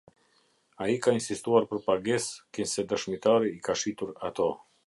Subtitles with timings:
[0.85, 4.53] Ai ka insistuar për pagesë kinse dëshmitari i ka shitur ato.